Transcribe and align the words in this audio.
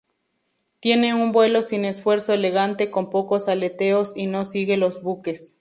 Tiene 0.79 1.13
un 1.13 1.31
vuelo 1.31 1.61
sin 1.61 1.85
esfuerzo 1.85 2.33
elegante, 2.33 2.89
con 2.89 3.11
pocos 3.11 3.47
aleteos 3.47 4.13
y 4.17 4.25
no 4.25 4.45
sigue 4.45 4.75
los 4.75 5.03
buques. 5.03 5.49